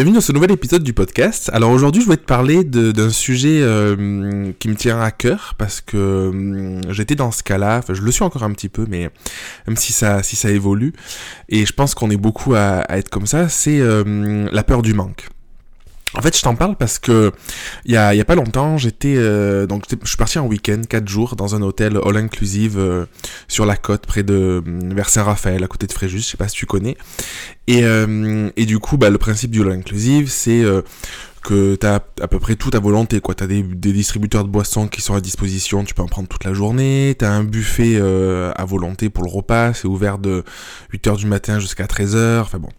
[0.00, 1.50] Bienvenue dans ce nouvel épisode du podcast.
[1.52, 5.82] Alors aujourd'hui, je vais te parler d'un sujet euh, qui me tient à cœur parce
[5.82, 7.80] que euh, j'étais dans ce cas-là.
[7.80, 9.10] Enfin, je le suis encore un petit peu, mais
[9.66, 10.94] même si ça, si ça évolue,
[11.50, 14.94] et je pense qu'on est beaucoup à, être comme ça, c'est euh, la peur du
[14.94, 15.28] manque.
[16.14, 17.30] En fait, je t'en parle parce que
[17.84, 19.14] il y a, pas longtemps, j'étais
[19.66, 23.06] donc je suis parti en week-end, 4 jours dans un hôtel all inclusive
[23.46, 26.56] sur la côte près de vers Saint-Raphaël, à côté de Fréjus, je sais pas si
[26.56, 26.96] tu connais.
[27.68, 27.84] Et,
[28.56, 30.64] et du coup, bah, le principe du all inclusive, c'est
[31.42, 33.34] que tu à peu près tout à volonté quoi.
[33.34, 36.28] Tu as des, des, distributeurs de boissons qui sont à disposition, tu peux en prendre
[36.28, 40.44] toute la journée, tu as un buffet à volonté pour le repas, c'est ouvert de
[40.92, 42.70] 8h du matin jusqu'à 13h, enfin bon.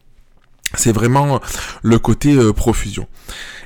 [0.75, 1.41] C'est vraiment
[1.83, 3.07] le côté euh, profusion.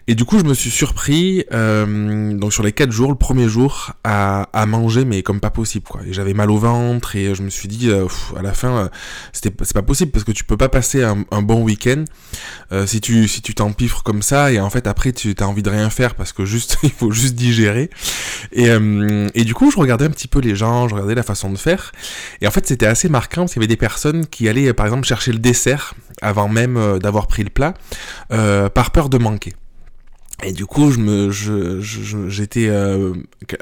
[0.08, 3.50] Et du coup, je me suis surpris, euh, donc sur les quatre jours, le premier
[3.50, 6.02] jour, à, manger, mais comme pas possible, quoi.
[6.08, 8.06] Et j'avais mal au ventre, et je me suis dit, euh,
[8.38, 8.88] à la fin, euh,
[9.34, 12.06] c'était, c'est pas possible, parce que tu peux pas passer un, bon week-end
[12.72, 15.64] euh, si tu si tu t'empiffres comme ça, et en fait, après, tu as envie
[15.64, 17.90] de rien faire, parce que juste, il faut juste digérer.
[18.52, 18.68] Et,
[19.34, 21.58] et du coup, je regardais un petit peu les gens, je regardais la façon de
[21.58, 21.92] faire,
[22.42, 24.86] et en fait, c'était assez marquant, parce qu'il y avait des personnes qui allaient, par
[24.86, 27.74] exemple, chercher le dessert avant même d'avoir pris le plat,
[28.30, 29.54] par peur de manquer.
[30.44, 31.80] Et du coup, je
[32.28, 33.14] j'étais euh,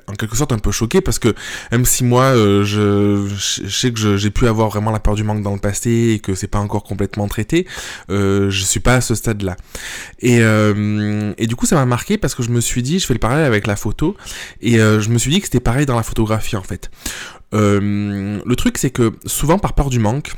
[0.08, 1.36] en quelque sorte un peu choqué parce que
[1.72, 3.28] même si moi, euh, je,
[3.70, 6.34] sais que j'ai pu avoir vraiment la peur du manque dans le passé et que
[6.34, 7.68] c'est pas encore complètement traité,
[8.10, 9.56] euh, je suis pas à ce stade-là.
[10.20, 13.06] Et, euh, et du coup, ça m'a marqué parce que je me suis dit, je
[13.06, 14.18] fais le parallèle avec la photo
[14.62, 16.90] et je me suis dit que c'était pareil dans la photographie en fait.
[17.52, 20.34] le truc, c'est que souvent par peur du manque,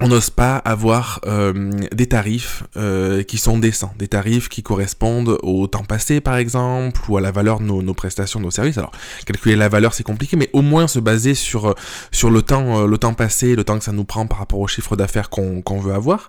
[0.00, 5.38] on n'ose pas avoir euh, des tarifs euh, qui sont décents, des tarifs qui correspondent
[5.42, 8.76] au temps passé par exemple, ou à la valeur de nos, prestations, de nos services.
[8.76, 8.92] Alors
[9.24, 11.74] calculer la valeur c'est compliqué, mais au moins se baser sur, euh,
[12.12, 14.68] sur le, temps, le temps passé, le temps que ça nous prend par rapport au
[14.68, 16.28] chiffre d'affaires qu'on veut avoir.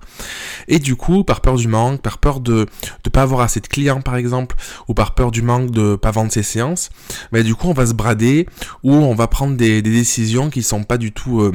[0.69, 2.67] Et du coup, par peur du manque, par peur de
[3.05, 4.55] ne pas avoir assez de clients par exemple,
[4.87, 6.89] ou par peur du manque de pas vendre ses séances,
[7.33, 8.47] bah, du coup on va se brader,
[8.83, 11.51] ou on va prendre des, des décisions qui sont pas du tout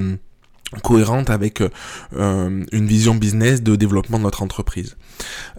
[0.80, 4.96] cohérente avec euh, une vision business de développement de notre entreprise.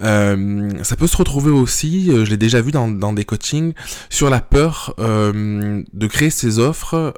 [0.02, 3.74] Euh, ça peut se retrouver aussi, euh, je l'ai déjà vu dans, dans, des coachings,
[4.10, 7.14] sur la peur de créer ces offres.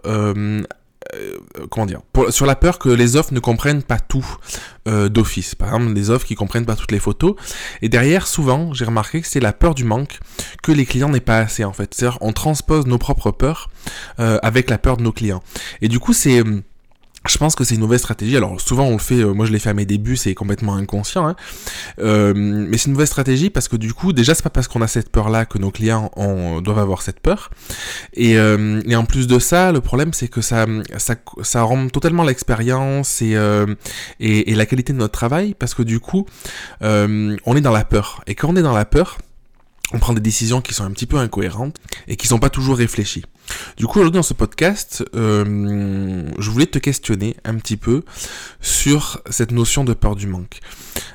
[1.69, 4.25] comment dire Sur la peur que les offres ne comprennent pas tout
[4.85, 5.55] d'office.
[5.55, 7.35] Par exemple, des offres qui comprennent pas toutes les photos.
[7.81, 10.19] Et derrière, souvent, j'ai remarqué que c'est la peur du manque
[10.61, 11.93] que les clients n'aient pas assez en fait.
[11.93, 13.69] C'est-à-dire, on transpose nos propres peurs
[14.17, 15.43] avec la peur de nos clients.
[15.81, 16.43] Et du coup, c'est
[17.27, 18.37] je pense que c'est une mauvaise stratégie.
[18.37, 20.75] Alors souvent on le fait, euh, moi je l'ai fait à mes débuts, c'est complètement
[20.75, 21.27] inconscient.
[21.27, 21.35] Hein.
[21.99, 24.81] Euh, mais c'est une mauvaise stratégie parce que du coup, déjà c'est pas parce qu'on
[24.81, 26.11] a cette peur-là que nos clients
[26.63, 27.49] doivent avoir cette peur.
[28.13, 30.65] Et, euh, et en plus de ça, le problème c'est que ça,
[30.97, 33.35] ça, ça rend totalement l'expérience et,
[34.19, 36.25] et, et, la qualité de notre travail parce que du coup,
[36.81, 38.21] on est dans la peur.
[38.27, 39.17] Et quand on est dans la peur,
[39.93, 42.77] on prend des décisions qui sont un petit peu incohérentes et qui sont pas toujours
[42.77, 43.23] réfléchies.
[43.77, 48.03] Du coup, aujourd'hui dans ce podcast, euh, je voulais te questionner un petit peu
[48.61, 50.59] sur cette notion de peur du manque.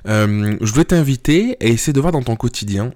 [0.06, 2.92] Euh, je voulais t'inviter à essayer de voir dans ton quotidien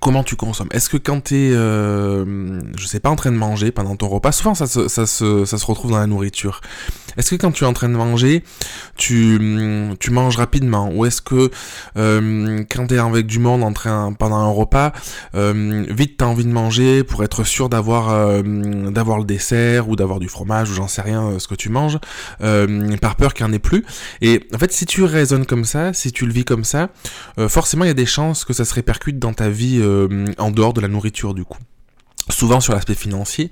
[0.00, 0.68] comment tu consommes.
[0.72, 4.08] Est-ce que quand tu es, euh, je sais pas, en train de manger pendant ton
[4.08, 6.60] repas, souvent ça se retrouve dans la nourriture.
[7.16, 8.42] Est-ce que quand tu es en train de manger,
[8.96, 11.50] tu, tu manges rapidement Ou est-ce que
[11.96, 14.92] euh, quand tu es avec du monde en train, pendant un repas,
[15.34, 18.42] euh, vite tu as envie de manger pour être sûr d'avoir euh,
[18.90, 21.68] d'avoir le dessert ou d'avoir du fromage ou j'en sais rien euh, ce que tu
[21.68, 21.98] manges,
[22.42, 23.84] euh, par peur qu'il n'y en ait plus?
[24.20, 26.90] Et en fait, si tu raisonnes comme ça, si tu le vis comme ça,
[27.48, 29.82] forcément il y a des chances que ça se répercute dans ta vie
[30.38, 31.58] en dehors de la nourriture du coup
[32.28, 33.50] souvent sur l'aspect financier,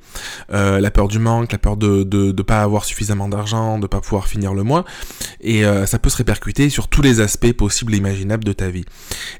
[0.53, 4.01] euh, la peur du manque, la peur de de pas avoir suffisamment d'argent, de pas
[4.01, 4.85] pouvoir finir le mois,
[5.41, 8.71] et euh, ça peut se répercuter sur tous les aspects possibles et imaginables de ta
[8.71, 8.85] vie.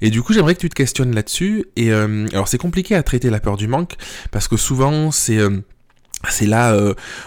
[0.01, 1.67] Et du coup, j'aimerais que tu te questionnes là-dessus.
[1.77, 3.95] Et euh, alors, c'est compliqué à traiter la peur du manque
[4.31, 5.39] parce que souvent c'est
[6.29, 6.77] c'est là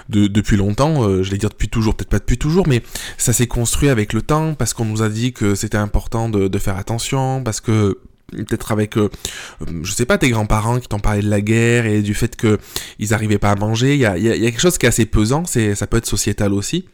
[0.09, 2.83] de, depuis longtemps, je vais dire depuis toujours, peut-être pas depuis toujours, mais
[3.17, 6.59] ça s'est construit avec le temps parce qu'on nous a dit que c'était important de,
[6.59, 7.97] faire attention, parce que
[8.33, 9.09] peut-être avec, euh,
[9.83, 12.59] je sais pas, tes grands-parents qui t'ont parlé de la guerre et du fait que
[12.99, 13.09] ils
[13.39, 13.93] pas à manger.
[13.95, 15.45] Il y a, quelque chose qui est assez pesant.
[15.45, 16.85] Ça peut être sociétal aussi.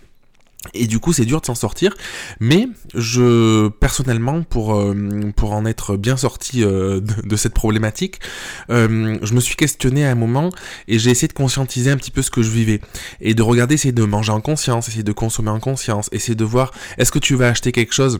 [0.73, 1.95] Et du coup, c'est dur de s'en sortir,
[2.41, 8.19] mais je personnellement, pour euh, pour en être bien sorti euh, de, cette problématique,
[8.67, 10.49] je me suis questionné à un moment
[10.89, 12.81] et j'ai essayé de conscientiser un petit peu ce que je vivais
[13.21, 16.43] et de regarder, essayer de manger en conscience, essayer de consommer en conscience, essayer de
[16.43, 18.19] voir est-ce que tu vas acheter quelque chose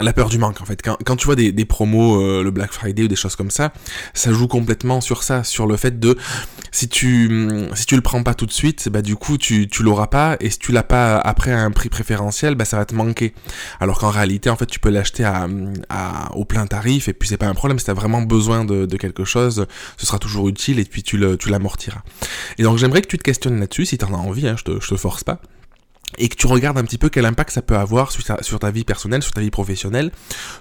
[0.00, 0.80] la peur du manque en fait.
[0.82, 3.50] Quand, quand tu vois des, des promos, euh, le Black Friday ou des choses comme
[3.50, 3.72] ça,
[4.12, 6.16] ça joue complètement sur ça, sur le fait de
[6.70, 9.82] si tu si tu le prends pas tout de suite, bah du coup tu, tu
[9.82, 12.84] l'auras pas et si tu l'as pas après à un prix préférentiel, bah ça va
[12.84, 13.34] te manquer.
[13.80, 15.46] Alors qu'en réalité en fait tu peux l'acheter à,
[15.88, 18.86] à, au plein tarif et puis c'est pas un problème si t'as vraiment besoin de,
[18.86, 19.66] de, quelque chose,
[19.96, 22.02] ce sera toujours utile et puis tu le tu l'amortiras.
[22.58, 24.80] Et donc j'aimerais que tu te questionnes là-dessus si t'en as envie, hein, je te
[24.80, 25.40] je te force pas
[26.18, 28.84] et que tu regardes un petit peu quel impact ça peut avoir sur ta, vie
[28.84, 30.10] personnelle, sur ta vie professionnelle,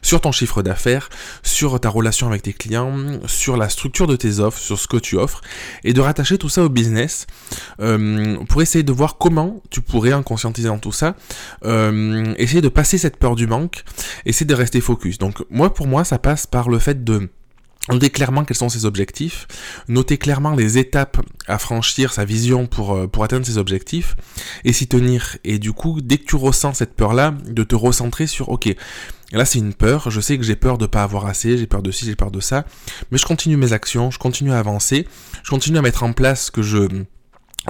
[0.01, 1.09] sur ton chiffre d'affaires,
[1.43, 2.93] sur ta relation avec tes clients,
[3.27, 5.41] sur la structure de tes offres, sur ce que tu offres,
[5.83, 7.27] et de rattacher tout ça au business
[7.79, 11.15] euh, pour essayer de voir comment tu pourrais, en conscientisant tout ça,
[11.65, 13.83] euh, essayer de passer cette peur du manque,
[14.25, 15.17] essayer de rester focus.
[15.17, 17.29] Donc moi, pour moi, ça passe par le fait de
[17.89, 19.45] Noter clairement quels sont ses objectifs,
[19.89, 24.15] noter clairement les étapes à franchir, sa vision pour, euh, pour atteindre ses objectifs,
[24.63, 25.37] et s'y tenir.
[25.43, 28.73] Et du coup, dès que tu ressens cette peur-là, de te recentrer sur, ok,
[29.33, 31.81] là c'est une peur, je sais que j'ai peur de pas avoir assez, j'ai peur
[31.81, 32.65] de ci, j'ai peur de ça,
[33.11, 35.05] mais je continue mes actions, je continue à avancer,
[35.43, 36.87] je continue à mettre en place ce que je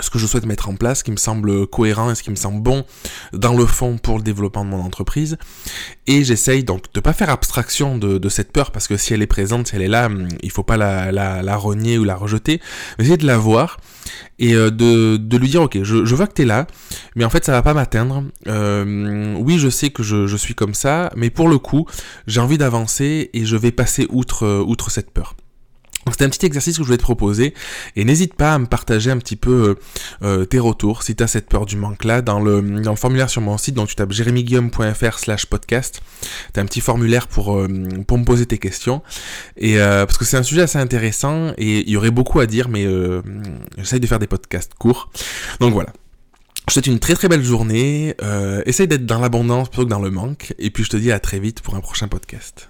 [0.02, 2.32] ce que je souhaite mettre en place, ce qui me semble cohérent et ce qui
[2.32, 2.86] me semble bon
[3.32, 5.38] dans le fond pour le développement de mon entreprise.
[6.08, 9.28] Et j'essaye donc de pas faire abstraction de, cette peur parce que si elle est
[9.28, 12.16] présente, si elle est là, hum, il faut pas la, la, la renier ou la
[12.16, 12.60] rejeter,
[12.98, 13.78] essayer de la voir
[14.40, 16.68] et euh, de, de lui dire ok, je, je vois que t'es là,
[17.16, 18.24] mais en fait ça va pas m'atteindre.
[18.48, 21.86] Euh, oui, je sais que je, je suis comme ça, mais pour le coup,
[22.28, 25.36] j'ai envie d'avancer et je vais passer outre, euh, outre cette peur.
[26.12, 27.54] C'était un petit exercice que je voulais te proposer.
[27.96, 29.76] Et n'hésite pas à me partager un petit peu
[30.22, 32.92] euh, euh tes retours si tu as cette peur du manque là dans le, dans
[32.92, 33.76] le formulaire sur mon site.
[33.76, 36.02] Donc tu tapes jérémyguillaume.fr slash podcast.
[36.54, 37.68] Tu as un petit formulaire pour, euh,
[38.06, 39.02] pour me poser tes questions.
[39.58, 42.46] Et euh, parce que c'est un sujet assez intéressant et il y aurait beaucoup à
[42.46, 42.86] dire mais
[43.78, 45.10] j'essaye de faire des podcasts courts.
[45.60, 45.94] Donc voilà.
[46.62, 48.16] Je te souhaite une très très belle journée,
[48.66, 51.20] essaye d'être dans l'abondance plutôt que dans le manque, et puis je te dis à
[51.20, 52.70] très vite pour un prochain podcast.